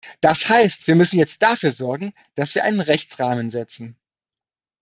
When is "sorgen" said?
1.71-2.15